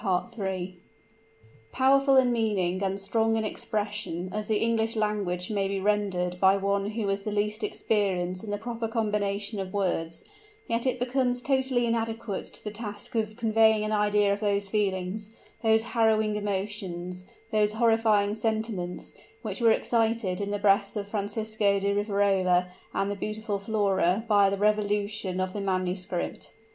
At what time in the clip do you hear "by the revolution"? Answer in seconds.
24.27-25.39